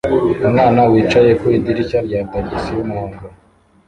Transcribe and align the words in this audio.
Umwana 0.47 0.79
wicaye 0.91 1.31
mu 1.39 1.47
idirishya 1.57 1.99
rya 2.07 2.19
tagisi 2.31 2.69
y'umuhondo 2.77 3.23